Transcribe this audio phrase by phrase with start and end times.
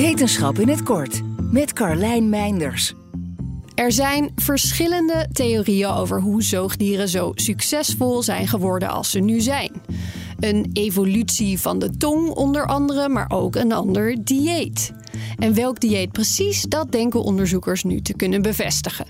[0.00, 1.20] Wetenschap in het kort
[1.52, 2.94] met Carlijn Meinders.
[3.74, 9.72] Er zijn verschillende theorieën over hoe zoogdieren zo succesvol zijn geworden als ze nu zijn.
[10.38, 14.92] Een evolutie van de tong onder andere, maar ook een ander dieet.
[15.38, 19.06] En welk dieet precies, dat denken onderzoekers nu te kunnen bevestigen.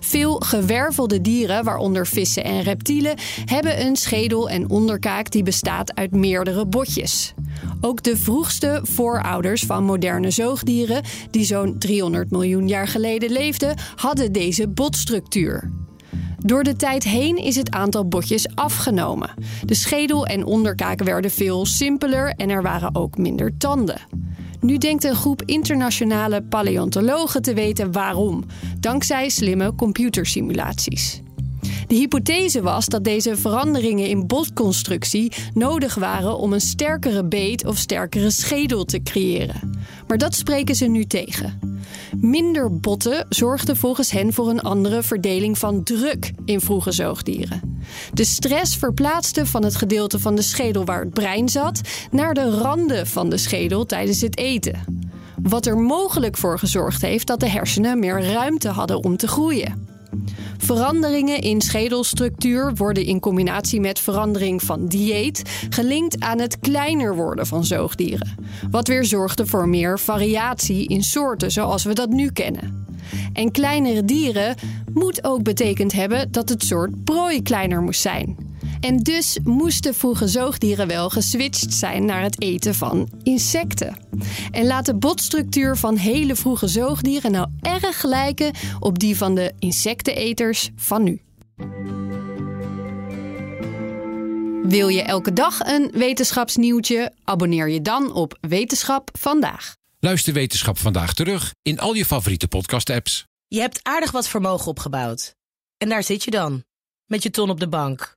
[0.00, 3.14] Veel gewervelde dieren, waaronder vissen en reptielen,
[3.44, 7.34] hebben een schedel en onderkaak die bestaat uit meerdere botjes.
[7.80, 14.32] Ook de vroegste voorouders van moderne zoogdieren, die zo'n 300 miljoen jaar geleden leefden, hadden
[14.32, 15.70] deze botstructuur.
[16.38, 19.30] Door de tijd heen is het aantal botjes afgenomen.
[19.64, 24.00] De schedel en onderkaak werden veel simpeler en er waren ook minder tanden.
[24.64, 28.44] Nu denkt een groep internationale paleontologen te weten waarom,
[28.80, 31.22] dankzij slimme computersimulaties.
[31.86, 37.76] De hypothese was dat deze veranderingen in botconstructie nodig waren om een sterkere beet of
[37.76, 39.78] sterkere schedel te creëren.
[40.06, 41.73] Maar dat spreken ze nu tegen.
[42.16, 47.82] Minder botten zorgden volgens hen voor een andere verdeling van druk in vroege zoogdieren.
[48.12, 52.50] De stress verplaatste van het gedeelte van de schedel waar het brein zat naar de
[52.50, 54.84] randen van de schedel tijdens het eten.
[55.42, 59.93] Wat er mogelijk voor gezorgd heeft dat de hersenen meer ruimte hadden om te groeien.
[60.64, 67.46] Veranderingen in schedelstructuur worden in combinatie met verandering van dieet gelinkt aan het kleiner worden
[67.46, 68.34] van zoogdieren.
[68.70, 72.86] Wat weer zorgde voor meer variatie in soorten zoals we dat nu kennen.
[73.32, 74.56] En kleinere dieren
[74.92, 78.53] moet ook betekend hebben dat het soort prooi kleiner moest zijn.
[78.80, 83.96] En dus moesten vroege zoogdieren wel geswitcht zijn naar het eten van insecten.
[84.50, 89.52] En laat de botstructuur van hele vroege zoogdieren nou erg lijken op die van de
[89.58, 91.20] insecteneters van nu.
[94.62, 97.12] Wil je elke dag een wetenschapsnieuwtje?
[97.24, 99.74] Abonneer je dan op Wetenschap vandaag.
[99.98, 103.26] Luister Wetenschap vandaag terug in al je favoriete podcast-apps.
[103.48, 105.34] Je hebt aardig wat vermogen opgebouwd.
[105.76, 106.64] En daar zit je dan,
[107.06, 108.16] met je ton op de bank.